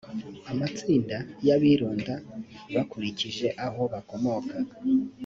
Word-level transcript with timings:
amatsinda 0.51 1.17
y 1.47 1.49
abironda 1.55 2.13
bakurikije 2.73 3.47
aho 3.65 3.81
bakomoka 3.93 4.55